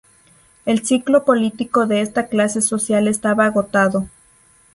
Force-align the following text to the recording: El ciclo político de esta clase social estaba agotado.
El 0.65 0.83
ciclo 0.83 1.25
político 1.25 1.85
de 1.85 2.01
esta 2.01 2.25
clase 2.25 2.63
social 2.63 3.07
estaba 3.07 3.45
agotado. 3.45 4.07